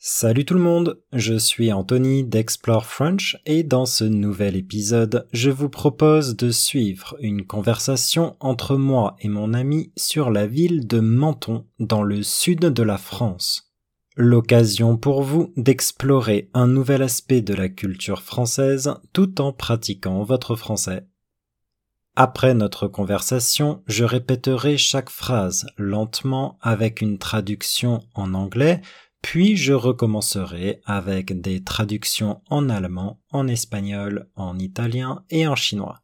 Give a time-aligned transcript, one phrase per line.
[0.00, 5.50] Salut tout le monde, je suis Anthony d'Explore French et dans ce nouvel épisode, je
[5.50, 11.00] vous propose de suivre une conversation entre moi et mon ami sur la ville de
[11.00, 13.72] Menton dans le sud de la France.
[14.14, 20.54] L'occasion pour vous d'explorer un nouvel aspect de la culture française tout en pratiquant votre
[20.54, 21.08] français.
[22.14, 28.80] Après notre conversation, je répéterai chaque phrase lentement avec une traduction en anglais
[29.22, 36.02] puis je recommencerai avec des traductions en allemand, en espagnol, en italien et en chinois.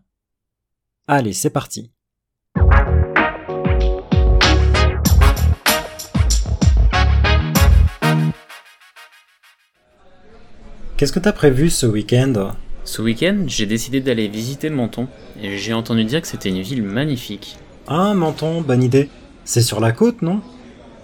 [1.08, 1.93] Allez, c'est parti.
[10.96, 12.54] Qu'est-ce que t'as prévu ce week-end?
[12.84, 15.08] Ce week-end, j'ai décidé d'aller visiter Menton,
[15.42, 17.58] et j'ai entendu dire que c'était une ville magnifique.
[17.88, 19.10] Ah, Menton, bonne idée.
[19.44, 20.42] C'est sur la côte, non?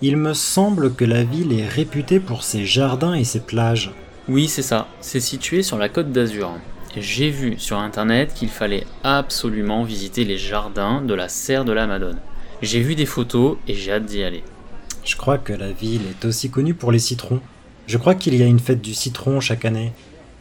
[0.03, 3.91] Il me semble que la ville est réputée pour ses jardins et ses plages.
[4.28, 4.88] Oui, c'est ça.
[5.02, 6.52] C'est situé sur la côte d'Azur.
[6.95, 11.88] J'ai vu sur internet qu'il fallait absolument visiter les jardins de la serre de la
[11.88, 12.19] Madone.
[12.61, 14.44] J'ai vu des photos et j'ai hâte d'y aller.
[15.03, 17.41] Je crois que la ville est aussi connue pour les citrons.
[17.89, 19.91] Je crois qu'il y a une fête du citron chaque année.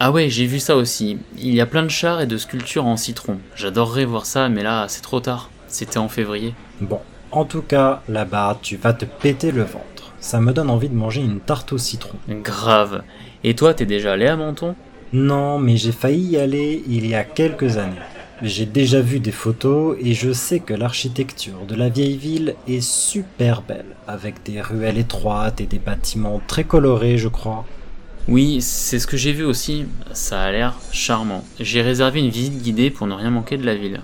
[0.01, 1.17] Ah ouais, j'ai vu ça aussi.
[1.39, 3.39] Il y a plein de chars et de sculptures en citron.
[3.57, 5.49] J'adorerais voir ça, mais là, c'est trop tard.
[5.67, 6.53] C'était en février.
[6.83, 10.13] Bon, en tout cas, là-bas, tu vas te péter le ventre.
[10.21, 12.19] Ça me donne envie de manger une tarte au citron.
[12.29, 13.03] Grave.
[13.45, 14.75] Et toi, t'es déjà allé à Menton?
[15.15, 17.97] Non, mais j'ai failli y aller il y a quelques années.
[18.41, 22.81] J'ai déjà vu des photos et je sais que l'architecture de la vieille ville est
[22.81, 27.65] super belle, avec des ruelles étroites et des bâtiments très colorés, je crois.
[28.29, 29.87] Oui, c'est ce que j'ai vu aussi.
[30.13, 31.45] Ça a l'air charmant.
[31.59, 34.03] J'ai réservé une visite guidée pour ne rien manquer de la ville.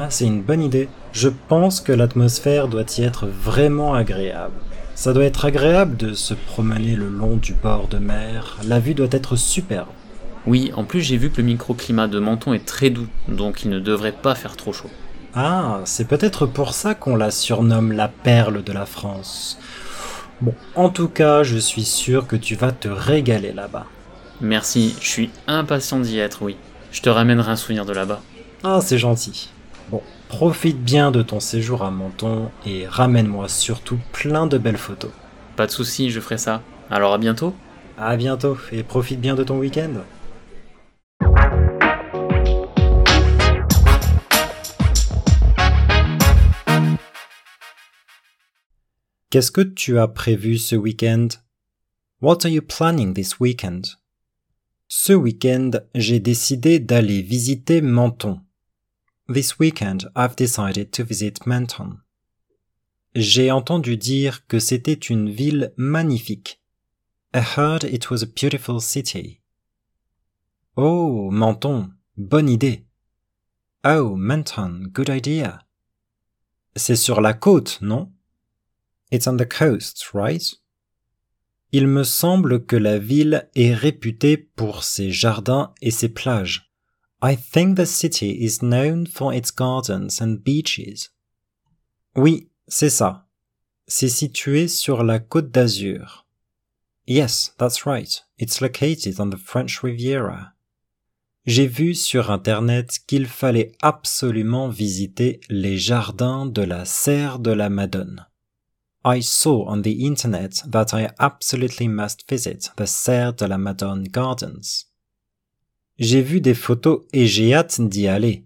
[0.00, 0.88] Ah, c'est une bonne idée.
[1.12, 4.54] Je pense que l'atmosphère doit y être vraiment agréable.
[4.96, 8.58] Ça doit être agréable de se promener le long du bord de mer.
[8.66, 9.86] La vue doit être superbe.
[10.48, 13.68] Oui, en plus j'ai vu que le microclimat de Menton est très doux, donc il
[13.68, 14.88] ne devrait pas faire trop chaud.
[15.34, 19.58] Ah, c'est peut-être pour ça qu'on la surnomme la perle de la France.
[20.40, 23.84] Bon, en tout cas, je suis sûr que tu vas te régaler là-bas.
[24.40, 26.56] Merci, je suis impatient d'y être, oui.
[26.92, 28.22] Je te ramènerai un souvenir de là-bas.
[28.64, 29.50] Ah, c'est gentil.
[29.90, 35.10] Bon, profite bien de ton séjour à Menton et ramène-moi surtout plein de belles photos.
[35.56, 36.62] Pas de souci, je ferai ça.
[36.90, 37.54] Alors à bientôt
[37.98, 39.90] À bientôt et profite bien de ton week-end.
[49.30, 51.28] Qu'est-ce que tu as prévu ce week-end?
[52.22, 53.98] What are you planning this weekend?
[54.88, 58.40] Ce week-end, j'ai décidé d'aller visiter Menton.
[59.30, 61.98] This weekend, I've decided to visit Menton.
[63.14, 66.62] J'ai entendu dire que c'était une ville magnifique.
[67.34, 69.42] I heard it was a beautiful city.
[70.74, 72.86] Oh, Menton, bonne idée.
[73.84, 75.58] Oh, Menton, good idea.
[76.76, 78.10] C'est sur la côte, non?
[79.10, 80.42] It's on the coast, right?
[81.72, 86.70] Il me semble que la ville est réputée pour ses jardins et ses plages.
[87.22, 91.10] I think the city is known for its gardens and beaches.
[92.16, 93.26] Oui, c'est ça.
[93.86, 96.26] C'est situé sur la côte d'Azur.
[97.06, 98.24] Yes, that's right.
[98.38, 100.52] It's located on the French Riviera.
[101.46, 107.70] J'ai vu sur Internet qu'il fallait absolument visiter les jardins de la serre de la
[107.70, 108.26] Madone.
[109.08, 114.06] I saw on the internet that I absolutely must visit the Serre de la Madone
[114.06, 114.84] Gardens.
[115.98, 118.44] J'ai vu des photos et j'ai hâte d'y aller.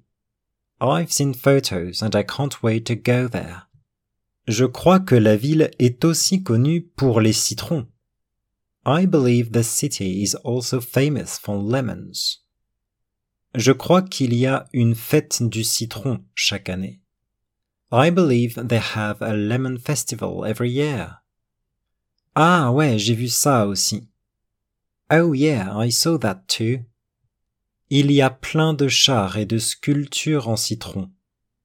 [0.81, 3.69] I've seen photos and I can't wait to go there.
[4.47, 7.89] Je crois que la ville est aussi connue pour les citrons.
[8.87, 12.39] I believe the city is also famous for lemons.
[13.57, 17.02] Je crois qu'il y a une fête du citron chaque année.
[17.93, 21.19] I believe they have a lemon festival every year.
[22.35, 24.09] Ah ouais, j'ai vu ça aussi.
[25.11, 26.87] Oh yeah, I saw that too.
[27.91, 31.11] Il y a plein de chars et de sculptures en citron.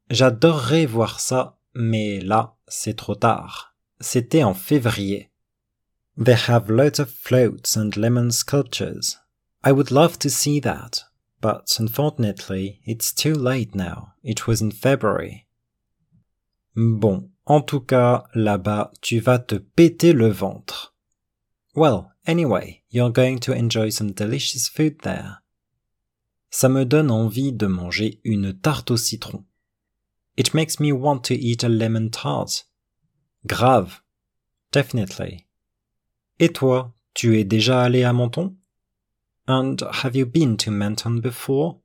[0.10, 3.74] J'adorerais voir ça, mais là, c'est trop tard.
[4.02, 5.32] C'était en février.
[6.18, 9.18] They have lots of floats and lemon sculptures.
[9.64, 11.06] I would love to see that,
[11.40, 14.14] but unfortunately, it's too late now.
[14.24, 15.47] It was in February.
[16.78, 20.96] Bon, en tout cas, là-bas, tu vas te péter le ventre.
[21.76, 25.38] Well, Anyway, you're going to enjoy some delicious food there.
[26.52, 29.46] Ça me donne envie de manger une tarte au citron.
[30.36, 32.66] It makes me want to eat a lemon tart.
[33.46, 34.02] Grave.
[34.74, 35.46] Definitely.
[36.40, 38.58] Et toi, tu es déjà allé à Menton?
[39.48, 41.80] And have you been to Menton before?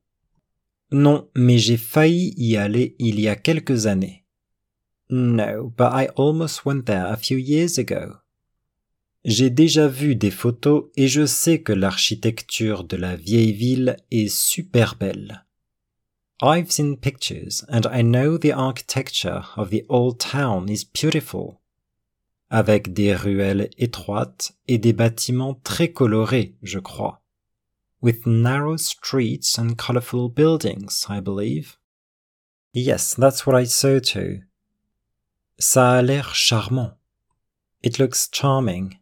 [0.91, 4.22] Non, mais j'ai failli y aller il y a quelques années.
[5.15, 8.17] No, but I almost went there a few years ago.
[9.23, 14.27] J'ai déjà vu des photos et je sais que l'architecture de la vieille ville est
[14.27, 15.45] super belle.
[16.41, 21.59] I've seen pictures and I know the architecture of the old town is beautiful.
[22.49, 27.23] Avec des ruelles étroites et des bâtiments très colorés, je crois
[28.01, 31.77] with narrow streets and colorful buildings, I believe.
[32.73, 34.41] Yes, that's what I saw too.
[35.65, 36.91] Ça a l'air charmant.
[37.83, 38.97] It looks charming.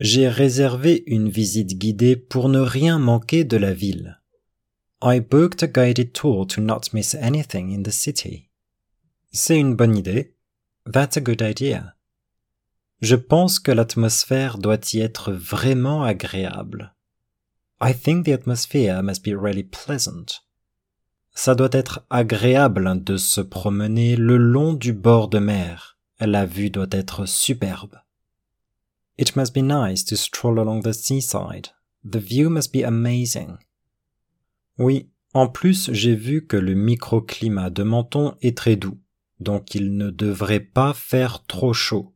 [0.00, 4.20] J'ai réservé une visite guidée pour ne rien manquer de la ville.
[5.00, 8.48] I booked a guided tour to not miss anything in the city.
[9.30, 10.34] C'est une bonne idée.
[10.92, 11.94] That's a good idea.
[13.00, 16.96] Je pense que l'atmosphère doit y être vraiment agréable.
[17.80, 20.42] I think the atmosphere must be really pleasant.
[21.32, 25.91] Ça doit être agréable de se promener le long du bord de mer.
[26.24, 28.00] La vue doit être superbe.
[29.18, 31.70] It must be nice to stroll along the seaside.
[32.04, 33.58] The view must be amazing.
[34.78, 38.98] Oui, en plus j'ai vu que le microclimat de Menton est très doux,
[39.40, 42.14] donc il ne devrait pas faire trop chaud.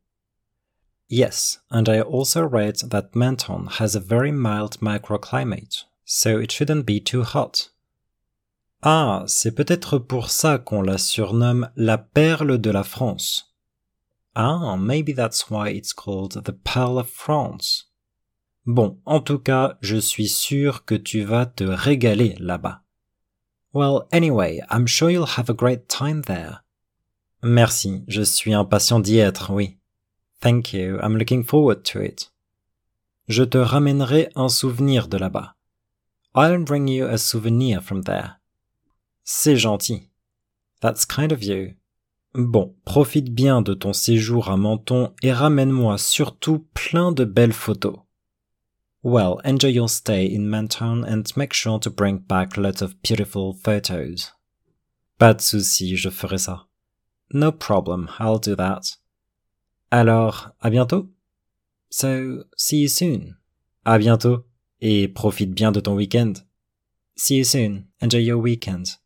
[1.08, 6.87] Yes, and I also read that Menton has a very mild microclimate, so it shouldn't
[6.87, 7.73] be too hot.
[8.82, 13.56] Ah, c'est peut-être pour ça qu'on la surnomme la perle de la France.
[14.38, 17.91] Ah, maybe that's why it's called the Pearl of France.
[18.67, 22.83] Bon, en tout cas, je suis sûr que tu vas te régaler là-bas.
[23.73, 26.65] Well, anyway, I'm sure you'll have a great time there.
[27.43, 29.79] Merci, je suis impatient d'y être, oui.
[30.41, 32.31] Thank you, I'm looking forward to it.
[33.29, 35.55] Je te ramènerai un souvenir de là-bas.
[36.35, 38.39] I'll bring you a souvenir from there.
[39.25, 40.11] C'est gentil.
[40.82, 41.77] That's kind of you.
[42.37, 47.97] Bon, profite bien de ton séjour à Menton et ramène-moi surtout plein de belles photos.
[49.03, 53.55] Well, enjoy your stay in Menton and make sure to bring back lots of beautiful
[53.55, 54.35] photos.
[55.17, 56.67] Pas de souci, je ferai ça.
[57.33, 58.99] No problem, I'll do that.
[59.91, 61.09] Alors, à bientôt.
[61.89, 63.37] So, see you soon.
[63.87, 64.44] À bientôt.
[64.82, 66.35] Et profite bien de ton week-end.
[67.17, 67.87] See you soon.
[68.03, 68.99] Enjoy your weekend.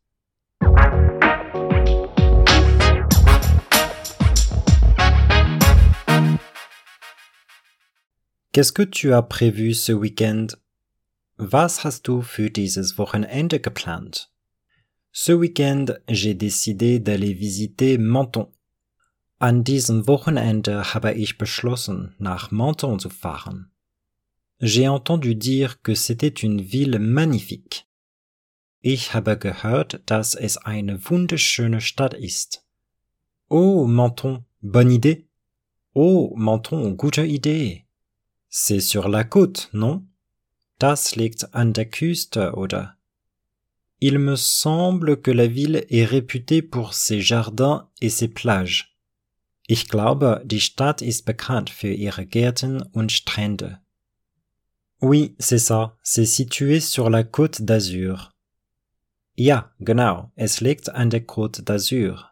[8.53, 10.47] Qu'est-ce que tu as prévu ce week-end?
[11.37, 14.27] Was hast du für dieses Wochenende geplant?
[15.13, 18.51] Ce week-end, j'ai décidé d'aller visiter Menton.
[19.39, 23.71] An diesem Wochenende habe ich beschlossen, nach Menton zu fahren.
[24.59, 27.85] J'ai entendu dire que c'était une ville magnifique.
[28.81, 32.65] Ich habe gehört, dass es eine wunderschöne Stadt ist.
[33.47, 35.25] Oh, Menton, bonne idée.
[35.93, 37.85] Oh, Menton, gute Idee.
[38.53, 40.03] C'est sur la côte, non?
[40.77, 42.97] Das liegt an der Küste, oder?
[44.01, 48.97] Il me semble que la ville est réputée pour ses jardins et ses plages.
[49.67, 53.79] Ich glaube, die Stadt ist bekannt für ihre Gärten und Strände.
[54.99, 55.95] Oui, c'est ça.
[56.03, 58.33] C'est situé sur la Côte d'Azur.
[59.37, 60.29] Ja, genau.
[60.35, 62.30] Es liegt an der Côte d'Azur.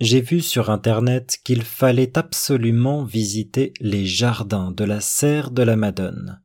[0.00, 5.74] J'ai vu sur Internet qu'il fallait absolument visiter les jardins de la Serre de la
[5.74, 6.40] Madone.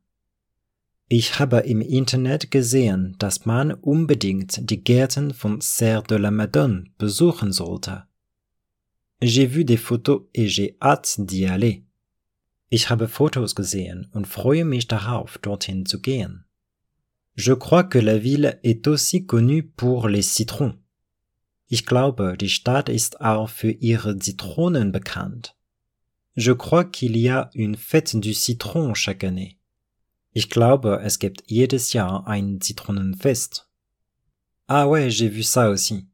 [1.08, 6.86] Ich habe im Internet gesehen, dass man unbedingt die Gärten von Serre de la Madone
[6.98, 8.02] besuchen sollte.
[9.22, 11.84] J'ai vu des photos et j'ai hâte d'y aller.
[12.70, 16.44] Ich habe Fotos gesehen und freue mich darauf, dorthin zu gehen.
[17.36, 20.74] Je crois que la ville est aussi connue pour les citrons.
[21.66, 25.54] Ich glaube, die Stadt ist auch für ihre Zitronen bekannt.
[26.36, 29.58] Je crois qu'il y a une fête du citron chaque année.
[30.32, 33.68] Ich glaube, es gibt jedes Jahr ein Zitronenfest.
[34.66, 36.08] Ah ouais, j'ai vu ça aussi.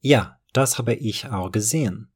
[0.00, 2.08] Ja, das habe ich auch gesehen.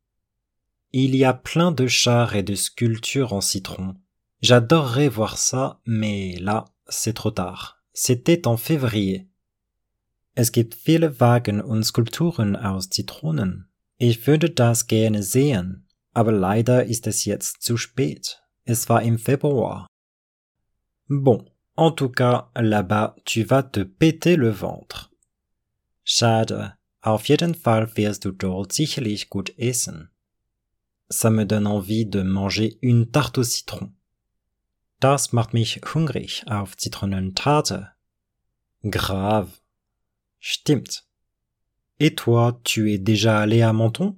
[0.93, 3.97] Il y a plein de chars et de sculptures en citron.
[4.41, 7.83] J'adorerais voir ça, mais là, c'est trop tard.
[7.93, 9.29] C'était en février.
[10.41, 13.69] Es gibt viele Wagen und Skulpturen aus Zitronen.
[13.97, 18.41] Ich würde das gerne sehen, aber leider ist es jetzt zu spät.
[18.63, 19.89] Es war im Februar.
[21.09, 25.11] Bon, en tout cas, là-bas, tu vas te péter le ventre.
[26.05, 30.09] Schade, auf jeden Fall wirst du dort sicherlich gut essen.
[31.11, 33.97] Ça me donne envie de manger une tarte au citron.
[35.01, 37.91] Das macht mich hungrig auf Zitronentarte.
[38.85, 39.51] Grave.
[40.41, 41.05] Stimmt.
[42.01, 44.17] Et toi, tu es déjà allé à Menton?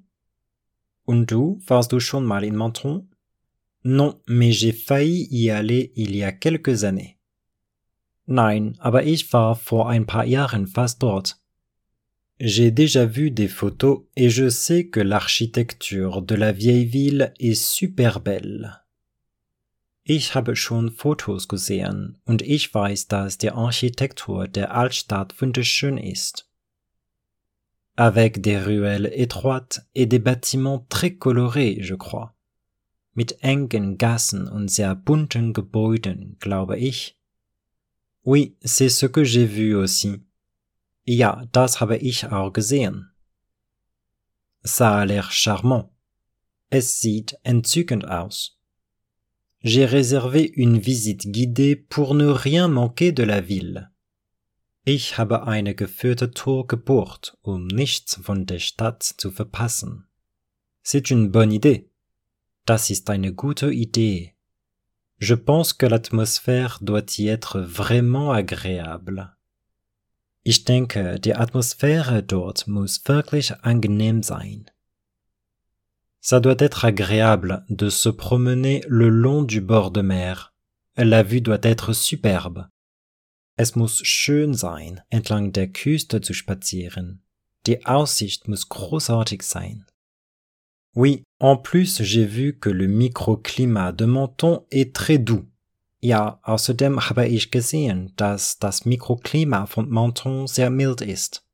[1.06, 3.06] Und du, warst du schon mal in Menton?
[3.84, 7.18] Non, mais j'ai failli y aller il y a quelques années.
[8.26, 11.40] Nein, aber ich war vor ein paar Jahren fast dort.
[12.38, 17.54] J'ai déjà vu des photos et je sais que l'architecture de la vieille ville est
[17.54, 18.82] super belle.
[20.02, 26.48] Ich habe schon Fotos gesehen und ich weiß, dass die Architektur der Altstadt wunderschön ist.
[27.96, 32.34] Avec des ruelles étroites et des bâtiments très colorés, je crois.
[33.12, 37.18] Mit engen Gassen und sehr bunten Gebäuden, glaube ich.
[38.24, 40.22] Oui, c'est ce que j'ai vu aussi.
[41.04, 43.10] Ja, das habe ich auch gesehen.
[44.62, 45.90] Ça a l'air charmant.
[46.70, 48.59] Es sieht entzückend aus.
[49.62, 53.90] J'ai réservé une visite guidée pour ne rien manquer de la ville.
[54.86, 60.06] Ich habe eine geführte Tour gebucht, um nichts von der Stadt zu verpassen.
[60.82, 61.90] C'est une bonne idée.
[62.64, 64.34] Das ist eine gute Idee.
[65.18, 69.36] Je pense que l'atmosphère doit y être vraiment agréable.
[70.42, 74.70] Ich denke, die Atmosphäre dort muss wirklich angenehm sein.
[76.20, 80.54] Ça doit être agréable de se promener le long du bord de mer.
[80.96, 82.68] La vue doit être superbe.
[83.56, 87.22] Es muss schön sein, entlang der Küste zu spazieren.
[87.66, 89.84] Die Aussicht muss großartig sein.
[90.94, 95.46] Oui, en plus j'ai vu que le microclimat de Menton est très doux.
[96.02, 101.46] Ja, außerdem habe ich gesehen, dass das Mikroklima von Menton sehr mild ist.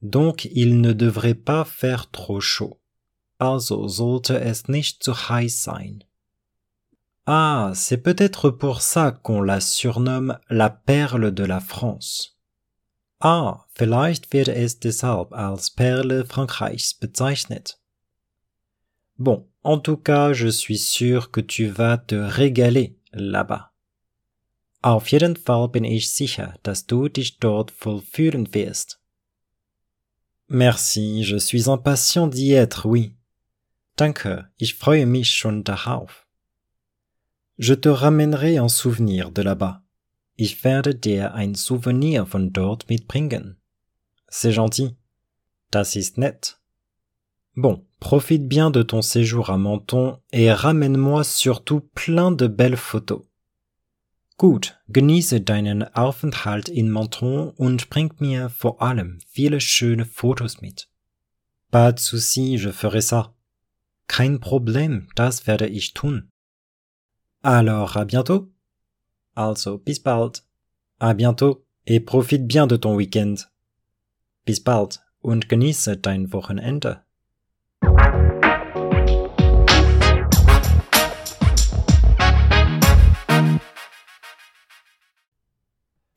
[0.00, 2.78] Donc il ne devrait pas faire trop chaud.
[3.38, 6.04] Also sollte es nicht zu heiß sein.
[7.26, 12.36] Ah, c'est peut-être pour ça qu'on la surnomme la perle de la France.
[13.20, 17.78] Ah, vielleicht wird es deshalb als Perle Frankreichs bezeichnet.
[19.18, 23.72] Bon, en tout cas, je suis sûr que tu vas te régaler là-bas.
[24.82, 29.00] Auf jeden Fall bin ich sicher, dass du dich dort voll fühlen wirst.
[30.48, 33.16] Merci, je suis impatient d'y être, oui.
[33.96, 36.26] Danke, ich freue mich schon darauf.
[37.56, 39.82] Je te ramènerai un souvenir de là-bas.
[40.36, 43.56] Ich werde dir ein Souvenir von dort mitbringen.
[44.28, 44.96] C'est gentil.
[45.70, 46.60] Das ist nett.
[47.54, 53.22] Bon, profite bien de ton séjour à Menton et ramène-moi surtout plein de belles photos.
[54.36, 60.90] Gut, genieße deinen Aufenthalt in Menton und bring mir vor allem viele schöne Fotos mit.
[61.70, 63.35] Pas de souci, je ferai ça.
[64.08, 66.30] Kein Problem, das werde ich tun.
[67.42, 68.50] Alors, à bientôt.
[69.34, 70.44] Also, bis bald.
[70.98, 73.34] À bientôt et profite bien de ton week-end.
[74.44, 77.02] Bis bald und genieße dein Wochenende.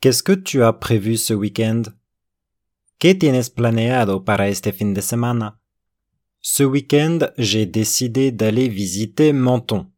[0.01, 1.84] Qu'est-ce que tu as prévu ce week-end?
[3.00, 5.59] ¿Qué tienes planeado para este fin de semana?
[6.41, 9.91] Ce week-end, j'ai décidé d'aller visiter Menton.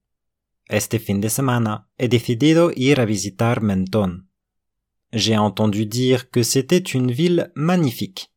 [0.68, 4.26] Este fin de semana he decidido ir a visitar Menton.
[5.14, 8.32] J'ai entendu dire que c'était une ville magnifique.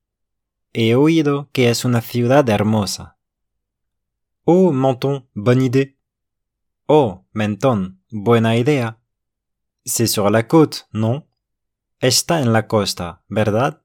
[0.75, 3.17] He oído que es una ciudad hermosa.
[4.45, 5.97] Oh, Menton, bonne idée.
[6.89, 9.01] Oh, Menton, buena idea.
[9.87, 11.25] C'est sur la côte, non?
[12.01, 13.84] Está en la costa, ¿verdad?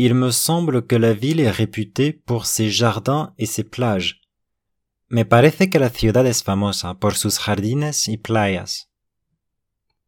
[0.00, 4.20] Il me semble que la ville est réputée pour ses jardins et ses plages.
[5.10, 8.86] Me parece que la ciudad es famosa por sus jardines y playas.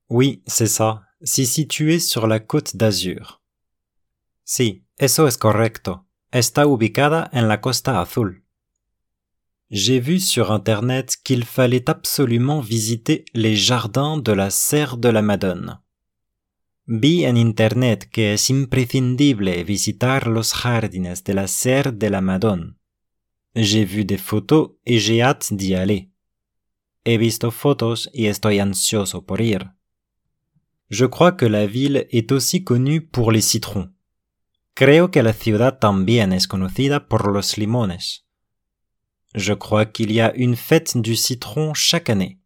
[0.08, 1.02] Oui, c'est ça.
[1.22, 3.42] C'est situé sur la côte d'Azur.
[4.44, 6.06] Sí, eso es correcto.
[6.30, 8.44] Está ubicada en la costa azul.
[9.72, 15.22] J'ai vu sur Internet qu'il fallait absolument visiter les jardins de la serre de la
[15.22, 15.80] Madone.
[16.92, 22.74] Vi en internet que es imprescindible visitar los jardines de la serre de la Madone.
[23.54, 26.10] J'ai vu des photos et j'ai hâte d'y aller.
[27.04, 29.70] He visto fotos y estoy ansioso por ir.
[30.88, 33.92] Je crois que la ville est aussi connue pour les citrons.
[34.74, 38.26] Creo que la ciudad también es conocida por los limones.
[39.36, 42.40] Je crois qu'il y a une fête du citron chaque année.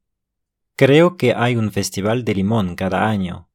[0.77, 3.49] Creo que hay un festival de limón cada año.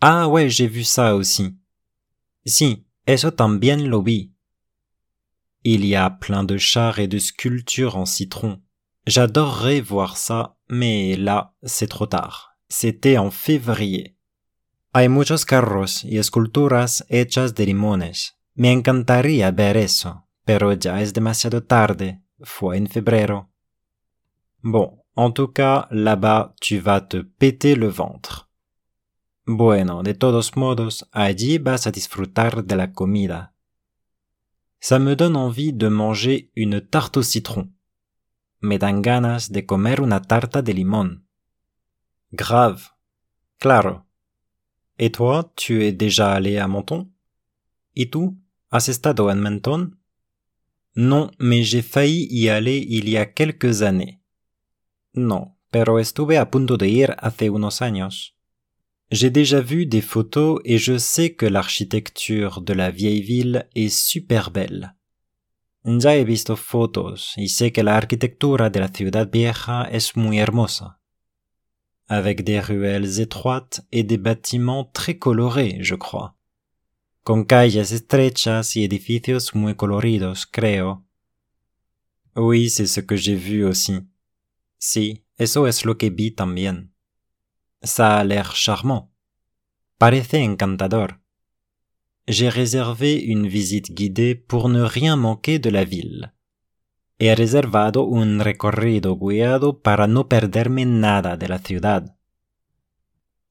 [0.00, 1.56] Ah ouais, j'ai vu ça aussi.
[2.44, 4.32] Si, eso también lo vi.
[5.64, 8.60] Il y a plein de chars et de sculptures en citron.
[9.06, 12.56] J'adorerais voir ça, mais là, c'est trop tard.
[12.68, 14.16] C'était en février.
[14.92, 18.34] Hay muchos carros y esculturas hechas de limones.
[18.54, 22.20] Me encantaría ver eso, pero ya es demasiado tarde.
[22.42, 23.48] Fue en febrero.
[24.62, 28.45] Bon, en tout cas, là-bas, tu vas te péter le ventre.
[29.48, 33.54] Bueno, de todos modos, allí vas a disfrutar de la comida.
[34.80, 37.72] Ça me donne envie de manger une tarte au citron.
[38.60, 41.28] Me dan ganas de comer una tarta de limón.
[42.32, 42.82] Grave.
[43.58, 44.06] Claro.
[44.98, 47.12] Et toi, tu es déjà allé à Menton?
[47.94, 48.36] ¿Y tú?
[48.70, 49.96] ¿Has estado en Menton?
[50.94, 54.20] Non, mais j'ai failli y aller il y a quelques années.
[55.12, 58.35] No, pero estuve a punto de ir hace unos años.
[59.12, 63.88] J'ai déjà vu des photos et je sais que l'architecture de la vieille ville est
[63.88, 64.96] super belle.
[65.84, 70.38] Ya he visto fotos y sé que la arquitectura de la ciudad vieja es muy
[70.38, 70.98] hermosa.
[72.08, 76.34] Avec des ruelles étroites et des bâtiments très colorés, je crois.
[77.22, 81.04] Con calles estrechas y edificios muy coloridos, creo.
[82.34, 84.00] Oui, c'est ce que j'ai vu aussi.
[84.78, 86.90] Sí, eso es lo que vi también.
[87.86, 89.12] Ça a l'air charmant.
[90.00, 91.10] Parece encantador.
[92.26, 96.32] J'ai réservé une visite guidée pour ne rien manquer de la ville.
[97.20, 102.16] He reservado un recorrido guiado para no perderme nada de la ciudad.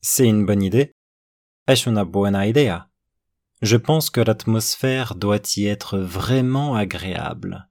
[0.01, 0.92] C'est une bonne idée.
[1.65, 2.92] Es una buena idea?
[3.62, 7.70] Je pense que l'atmosphère doit y être vraiment agréable.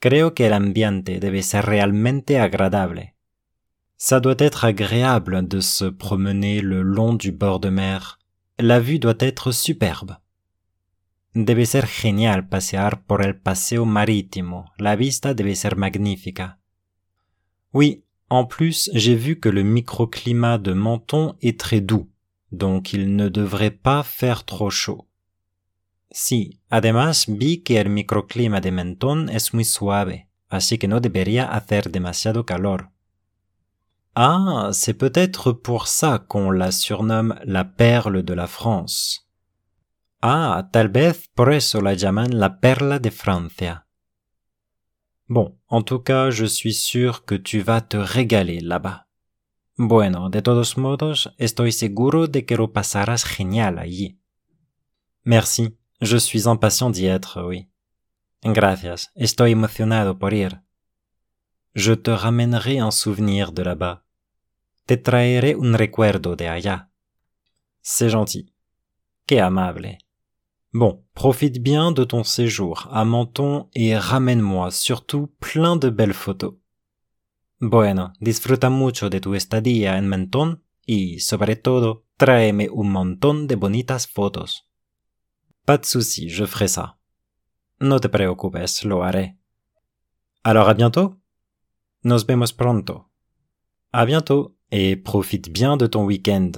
[0.00, 3.14] Creo que el ambiente debe ser realmente agradable.
[4.00, 8.20] Ça doit être agréable de se promener le long du bord de mer.
[8.60, 10.18] La vue doit être superbe.
[11.34, 14.66] Debe ser genial pasear por el paseo marítimo.
[14.78, 16.58] La vista debe ser magnífica.
[17.74, 22.08] Oui, en plus, j'ai vu que le microclimat de Menton est très doux,
[22.52, 25.08] donc il ne devrait pas faire trop chaud.
[26.10, 31.46] Sí, además vi que el microclima de Menton es muy suave, así que no debería
[31.46, 32.90] hacer demasiado calor.
[34.20, 39.28] Ah, c'est peut-être pour ça qu'on la surnomme la perle de la France.
[40.22, 41.50] Ah, tal vez por
[41.80, 43.86] la llaman la perla de Francia.
[45.28, 49.06] Bon, en tout cas, je suis sûr que tu vas te régaler là-bas.
[49.76, 54.18] Bueno, de todos modos, estoy seguro de que lo pasarás genial allí.
[55.22, 57.68] Merci, je suis impatient d'y être, oui.
[58.42, 60.60] Gracias, estoy emocionado por ir.
[61.76, 64.07] Je te ramènerai un souvenir de là-bas.
[64.88, 66.88] Te traeré un recuerdo de allá.
[67.82, 68.54] C'est gentil.
[69.26, 69.98] Qué amable.
[70.72, 76.54] Bon, profite bien de ton séjour à Menton et ramène-moi surtout plein de belles photos.
[77.60, 83.56] Bueno, disfruta mucho de tu estadía en Menton y, sobre todo, tráeme un montón de
[83.56, 84.70] bonitas fotos.
[85.66, 86.96] Pas de souci, je ferai ça.
[87.78, 89.36] No te preocupes, lo haré.
[90.44, 91.20] Alors à bientôt.
[92.04, 93.10] Nos vemos pronto.
[93.92, 96.52] À bientôt et profite bien de ton week-end.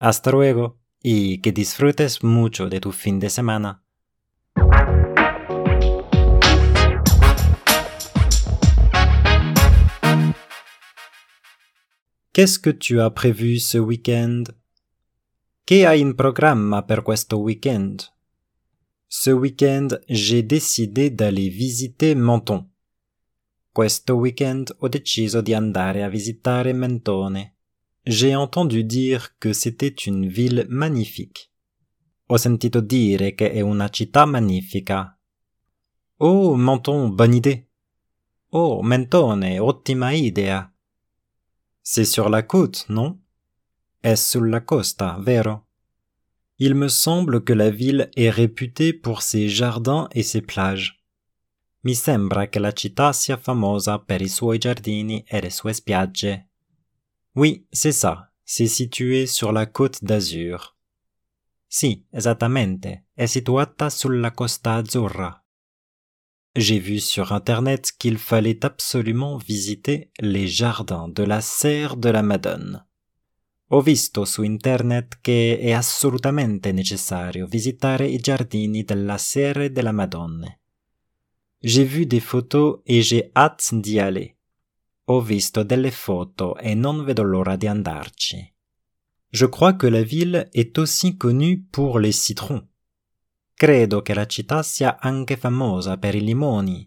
[0.00, 3.82] Hasta luego y que disfrutes mucho de tu fin de semana.
[12.32, 14.42] Qu'est-ce que tu as prévu ce week-end?
[15.66, 18.10] ¿Qué hay en programma per questo weekend?
[19.08, 22.66] Ce week-end, j'ai décidé d'aller visiter Menton.
[23.74, 27.56] Questo weekend ho deciso di andare a visitare Mentone.
[28.04, 31.50] J'ai entendu dire que c'était une ville magnifique.
[32.26, 35.18] Ho sentito dire che è una città magnifica.
[36.18, 37.68] Oh, Menton, bonne idée.
[38.50, 40.72] Oh, Mentone, ottima idea.
[41.80, 43.20] C'est sur la côte, non?
[43.98, 45.66] È sulla costa, vero?
[46.58, 51.03] Il me semble que la ville est réputée pour ses jardins et ses plages.
[51.84, 56.48] Mi sembra che la città sia famosa per i suoi giardini e le sue spiagge.
[57.34, 58.32] Oui, c'est ça.
[58.42, 60.76] C'est situé sur la côte d'Azur.
[61.66, 63.06] Sì, esattamente.
[63.12, 65.44] È situata sulla costa azzurra.
[66.52, 72.22] J'ai vu sur internet qu'il fallait absolument visiter les jardins de la serre de la
[72.22, 72.86] Madone.
[73.68, 80.46] Ho visto su internet che è assolutamente necessario visitare i giardini della Serre della Madonna.
[81.64, 84.36] J'ai vu des photos et j'ai hâte d'y aller.
[85.06, 88.52] ho visto delle foto e non vedo l'ora di andarci.
[89.30, 92.66] Je crois que la ville est aussi connue pour les citrons.
[93.54, 96.86] Credo che la città sia anche famosa per i limoni.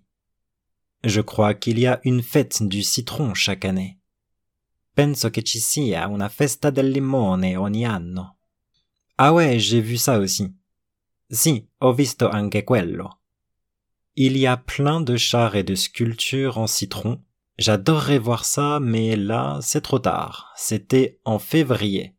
[1.03, 3.99] Je crois qu'il y a une fête du citron chaque année.
[4.93, 8.37] Penso che ci sia una festa del limone ogni anno.
[9.15, 10.55] Ah ouais, j'ai vu ça aussi.
[11.27, 13.21] Si, ho visto anche quello.
[14.19, 17.21] Il y a plein de chars et de sculptures en citron.
[17.59, 20.51] J'adorerais voir ça, mais là, c'est trop tard.
[20.55, 22.15] C'était en février.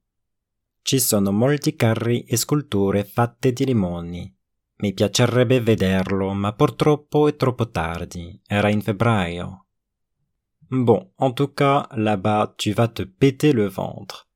[0.84, 4.32] Ci sono molti carri e sculture fatte di limoni.
[4.76, 8.40] Mi piacerebbe vederlo, ma purtroppo è troppo tardi.
[8.46, 9.66] Era in febbraio.
[10.68, 14.28] Bon, en tout cas, là-bas, tu vas te péter le ventre.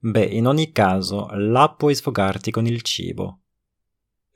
[0.00, 3.43] Beh, in ogni caso, là puoi sfogarti con il cibo.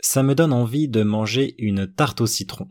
[0.00, 2.68] Ça me donne envie de manger une tarte au citron.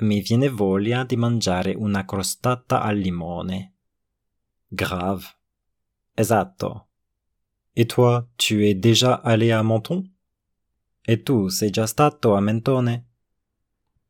[0.00, 3.74] Mi viene voglia di mangiare una crostata al limone.
[4.68, 5.24] Grave.
[6.14, 6.86] Esatto.
[7.74, 10.04] Et toi, tu es déjà allé à Menton?
[11.06, 13.04] Et tu sei già stato a Mentone?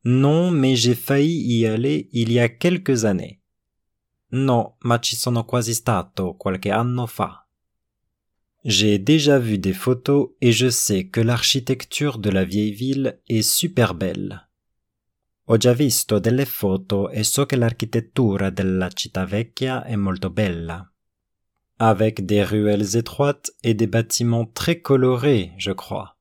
[0.03, 3.41] Non, mais j'ai failli y aller il y a quelques années.
[4.31, 7.47] No, ma ci sono quasi stato qualche anno fa.
[8.65, 13.41] J'ai déjà vu des photos et je sais que l'architecture de la vieille ville est
[13.41, 14.49] super belle.
[15.45, 20.85] Ho già visto delle foto e so che l'architettura della città vecchia è molto bella.
[21.77, 26.13] Avec des ruelles étroites et des bâtiments très colorés, je crois.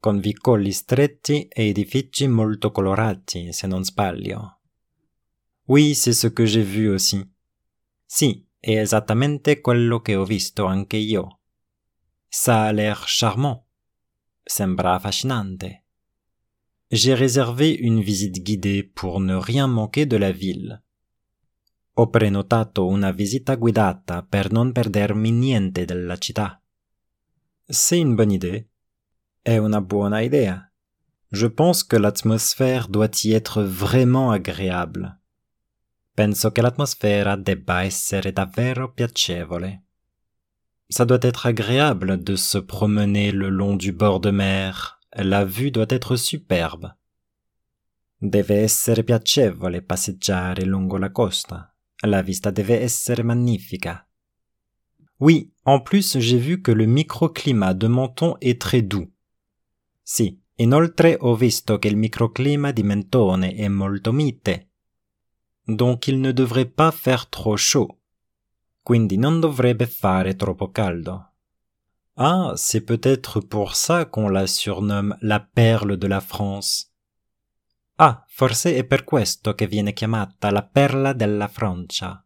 [0.00, 4.58] Con vicoli stretti e edifici molto colorati, se non sbaglio.
[5.68, 7.24] Oui, c'est ce que j'ai vu aussi.
[8.04, 11.37] Si, è esattamente quello che ho visto anche io.
[12.30, 13.66] Ça a l'air charmant.
[14.46, 15.64] Sembra fascinante.
[16.90, 20.82] J'ai réservé une visite guidée pour ne rien manquer de la ville.
[21.94, 26.62] Ho prenotato una visita guidata per non perdermi niente della città.
[27.68, 28.68] C'est une bonne idée.
[29.42, 30.70] È una buona idea.
[31.30, 35.20] Je pense que l'atmosphère doit y être vraiment agréable.
[36.14, 39.87] Penso che l'atmosfera debba essere davvero piacevole.
[40.90, 44.98] Ça doit être agréable de se promener le long du bord de mer.
[45.14, 46.94] La vue doit être superbe.
[48.20, 51.74] Deve essere piacevole passeggiare lungo la costa.
[52.02, 54.08] La vista deve essere magnifica.
[55.20, 59.10] Oui, en plus j'ai vu que le microclimat de Menton est très doux.
[60.02, 64.68] Si, inoltre ho visto che il microclima di Mentone è molto mite.
[65.66, 67.97] Donc il ne devrait pas faire trop chaud
[68.88, 71.32] quindi non dovrebbe fare troppo caldo.
[72.14, 76.90] Ah, c'est peut-être pour ça qu'on la surnomme la perle de la France.
[77.96, 82.24] Ah, forse è per questo che viene chiamata la perla della Francia.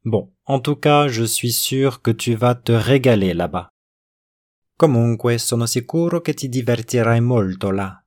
[0.00, 3.68] Bon, en tout cas, je suis sûr que tu vas te régaler là-bas.
[4.74, 8.04] Comunque, sono sicuro che ti divertirai molto là.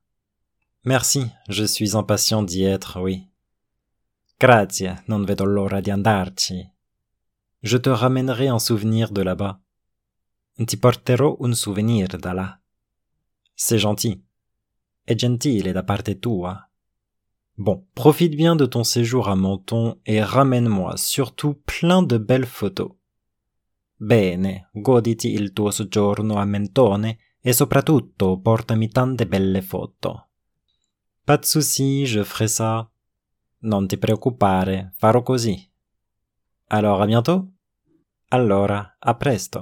[0.82, 3.26] Merci, je suis impatient d'y être, oui.
[4.36, 6.71] Grazie, non vedo l'ora di andarci.
[7.62, 9.60] Je te ramènerai un souvenir de là-bas.
[10.66, 12.60] Ti porterò un souvenir da là.
[13.54, 14.20] C'est gentil.
[15.04, 16.68] È gentile da parte tua.
[17.54, 22.92] Bon, profite bien de ton séjour à Menton et ramène-moi surtout plein de belles photos.
[23.96, 30.28] Bene, goditi il tuo soggiorno a Mentone e soprattutto portami tante belle foto.
[31.24, 32.90] Pas de souci, je ferai ça.
[33.60, 35.70] Non ti preoccupare, farò così.
[36.66, 37.51] Alors à bientôt.
[38.34, 39.60] Allora, à presto.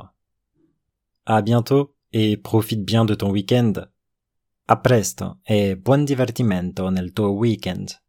[1.26, 3.72] À bientôt et profite bien de ton week-end.
[4.68, 8.00] A presto e buon divertimento nel tuo weekend.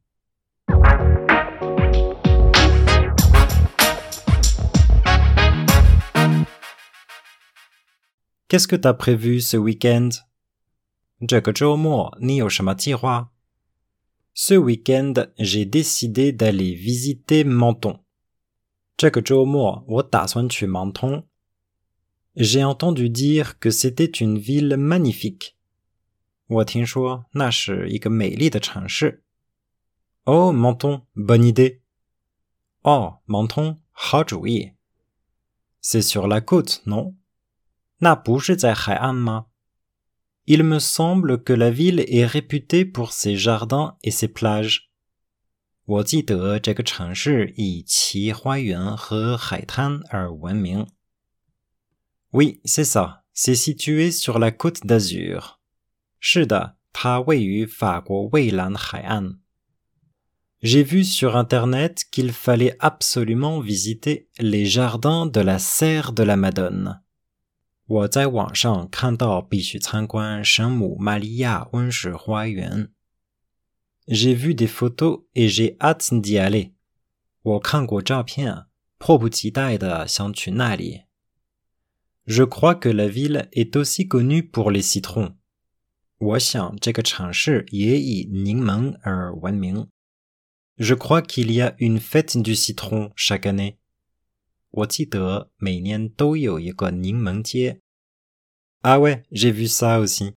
[8.48, 10.10] Qu'est-ce que t'as prévu ce week-end?
[14.34, 18.01] Ce week-end, j'ai décidé d'aller visiter Menton.
[22.36, 25.58] J'ai entendu dire que c'était une ville magnifique.
[30.26, 31.82] Oh, Menton, bonne idée.
[32.84, 33.80] Oh, Menton,
[35.80, 37.16] C'est sur la côte, non?
[40.46, 44.91] Il me semble que la ville est réputée pour ses jardins et ses plages.
[45.91, 50.87] 我记得这个城市以其花园和海滩而闻名。
[52.33, 53.23] Oui, c'est ça.
[53.33, 55.57] C'est situé sur la Côte d'Azur.
[56.19, 59.41] 是的，它位于法国蔚蓝海岸。
[60.63, 66.37] J'ai vu sur Internet qu'il fallait absolument visiter les jardins de la serre de la
[66.37, 67.03] Madone.
[67.87, 72.91] 我在网上看到必须参观圣母玛利亚温室花园。
[74.09, 76.73] J'ai vu des photos et j'ai hâte d'y aller.
[77.43, 78.67] 我看过照片，
[78.99, 81.03] 迫不及待的想去那里。
[82.25, 85.37] Je crois que la ville est aussi connue pour les citrons.
[86.19, 89.89] 我想这个城市也以柠檬而闻名。
[90.77, 93.77] Je crois qu'il y a une fête du citron chaque année.
[94.71, 97.81] 我记得每年都有一个柠檬节。
[98.83, 100.35] Ah ouais, j'ai vu ça aussi.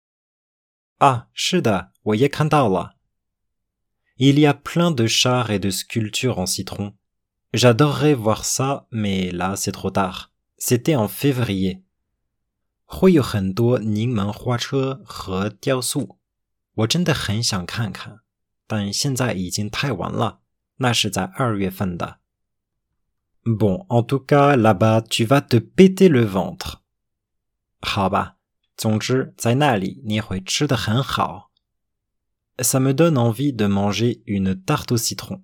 [0.98, 2.96] Ah, 是的，我也看到了。
[4.16, 6.94] Il y a plein de chars et de sculptures en citron.
[7.52, 10.32] J'adorerais voir ça, mais là c'est trop tard.
[10.58, 11.82] C'était en février.
[12.84, 16.18] 会有很多柠檬花车和雕塑，
[16.74, 18.20] 我真的很想看看，
[18.66, 20.40] 但现在已经太晚了。
[20.78, 22.18] 那是在二月份的。
[23.44, 26.80] Bon, en tout cas, là-bas, tu vas te péter le ventre.
[27.80, 28.36] 好吧，
[28.76, 31.50] 总之在那里你会吃得很好。
[32.60, 35.42] Ça me donne envie de manger une tarte au citron.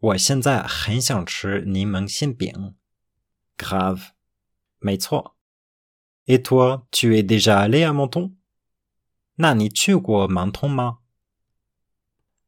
[0.00, 2.74] 我现在很想吃柠檬馅饼。
[3.56, 4.10] Grave.
[4.78, 5.36] 没错。
[6.26, 8.34] Et toi, tu es déjà allé à Menton?
[9.36, 10.98] 那你去过芒通吗？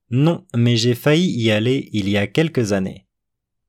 [0.08, 3.06] Non, mais j'ai failli y aller il y a quelques années.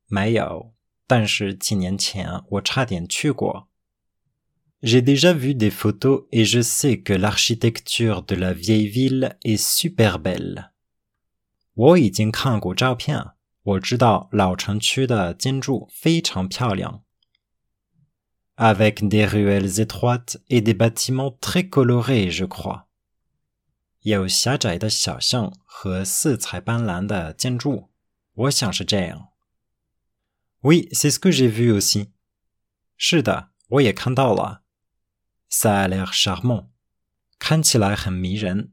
[0.08, 0.74] 没有。
[1.08, 3.68] 但是几年前我差点去过。
[4.86, 9.58] J'ai déjà vu des photos et je sais que l'architecture de la vieille ville est
[9.58, 10.72] super belle.
[11.74, 17.04] 我已经看过照片，我知道老城区的建筑非常漂亮。
[18.56, 22.86] Avec des ruelles étroites et des bâtiments très colorés, je crois.
[24.02, 27.92] 有狭窄的小巷和色彩斑斓的建筑，
[28.34, 29.30] 我想是这样。
[30.62, 32.10] oui, c'est ce que j'ai vu aussi.
[32.98, 34.64] 是的，我也看到了。
[35.50, 36.70] Ça a l'air charmant.
[37.40, 38.72] 看起来很迷人。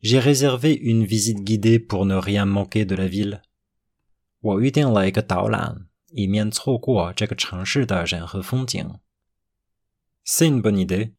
[0.00, 3.40] J'ai réservé une visite guidée pour ne rien manquer de la ville.
[4.40, 9.00] 我预定了一个导览，以免错过这个城市的人和风景。
[10.24, 11.14] C'est une bonne idée.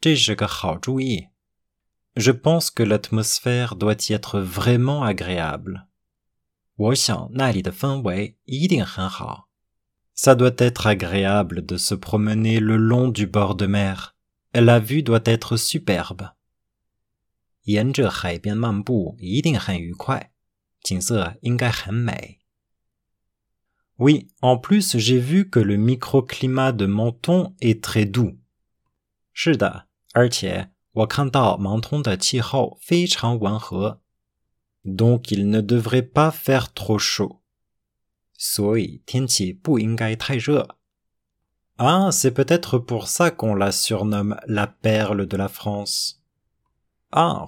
[0.00, 1.28] 这是个好主意。
[2.14, 5.86] Je pense que l'atmosphère doit y être vraiment agréable.
[6.74, 9.43] 我想那里的氛围一定很好。
[10.14, 14.14] Ça doit être agréable de se promener le long du bord de mer.
[14.52, 16.32] La vue doit être superbe.
[17.62, 20.30] 沿着海边漫步一定很愉快，
[20.82, 22.40] 景色应该很美。
[23.98, 28.38] Oui, en plus j'ai vu que le microclimat de Menton est très doux.
[29.32, 34.00] 是的，而且我看到芒通的气候非常温和。
[34.82, 37.42] donc il ne devrait pas faire trop chaud.
[41.77, 46.21] Ah, c'est peut-être pour ça qu'on la surnomme la perle de la France.
[47.11, 47.45] Ah,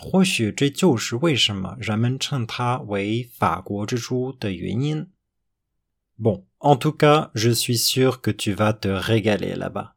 [6.17, 9.95] Bon, en tout cas, je suis sûr que tu vas te régaler là-bas.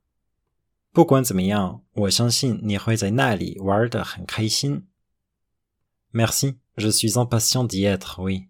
[6.13, 6.59] Merci.
[6.77, 8.49] Je suis impatient d'y être, oui.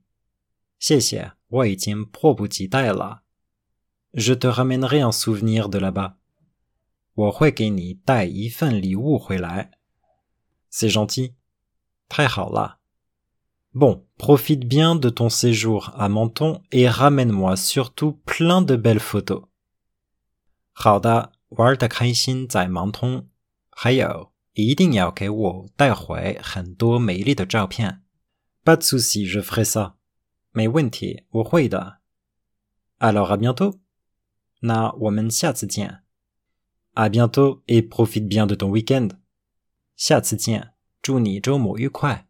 [4.13, 6.17] Je te ramènerai un souvenir de là-bas.
[10.69, 11.33] C'est gentil.
[13.73, 19.43] Bon, profite bien de ton séjour à Menton et ramène-moi surtout plein de belles photos.
[20.71, 23.27] 好的，玩的开心在芒通，
[23.69, 28.01] 还有一定要给我带回很多美丽的照片。
[28.63, 29.95] pas de souci, je ferai ça.
[30.53, 30.67] Mais
[32.99, 33.79] Alors à bientôt.
[34.61, 34.93] Na
[36.95, 39.09] À bientôt et profite bien de ton week-end.
[39.97, 42.27] 下次见，祝你周末愉快。